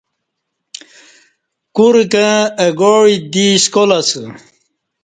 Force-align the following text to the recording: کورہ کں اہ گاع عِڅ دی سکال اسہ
کورہ 1.75 2.03
کں 2.11 2.29
اہ 2.61 2.69
گاع 2.79 3.01
عِڅ 3.11 3.23
دی 3.33 3.47
سکال 3.63 3.89
اسہ 3.97 4.23